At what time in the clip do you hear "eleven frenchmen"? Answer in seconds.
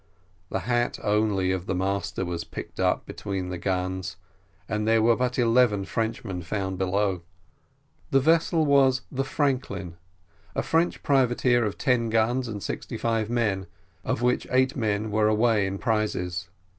5.37-6.41